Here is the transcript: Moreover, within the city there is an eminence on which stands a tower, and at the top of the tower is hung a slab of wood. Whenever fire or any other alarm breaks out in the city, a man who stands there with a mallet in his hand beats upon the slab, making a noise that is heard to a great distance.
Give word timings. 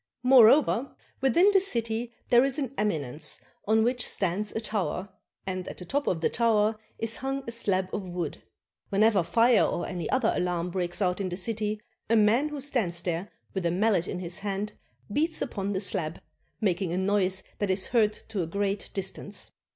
Moreover, 0.23 0.95
within 1.21 1.51
the 1.53 1.59
city 1.59 2.11
there 2.31 2.43
is 2.43 2.57
an 2.57 2.73
eminence 2.75 3.39
on 3.67 3.83
which 3.83 4.07
stands 4.09 4.51
a 4.51 4.59
tower, 4.59 5.09
and 5.45 5.67
at 5.67 5.77
the 5.77 5.85
top 5.85 6.07
of 6.07 6.21
the 6.21 6.29
tower 6.31 6.75
is 6.97 7.17
hung 7.17 7.43
a 7.47 7.51
slab 7.51 7.87
of 7.93 8.09
wood. 8.09 8.41
Whenever 8.89 9.21
fire 9.21 9.63
or 9.63 9.85
any 9.87 10.09
other 10.09 10.33
alarm 10.35 10.71
breaks 10.71 11.03
out 11.03 11.21
in 11.21 11.29
the 11.29 11.37
city, 11.37 11.83
a 12.09 12.15
man 12.15 12.49
who 12.49 12.59
stands 12.61 13.03
there 13.03 13.29
with 13.53 13.63
a 13.63 13.69
mallet 13.69 14.07
in 14.07 14.17
his 14.17 14.39
hand 14.39 14.73
beats 15.13 15.39
upon 15.39 15.71
the 15.71 15.79
slab, 15.79 16.19
making 16.59 16.91
a 16.91 16.97
noise 16.97 17.43
that 17.59 17.69
is 17.69 17.85
heard 17.89 18.13
to 18.13 18.41
a 18.41 18.47
great 18.47 18.89
distance. 18.95 19.51